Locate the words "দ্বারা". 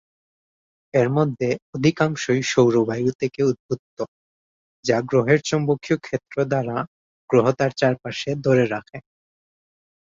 6.45-6.77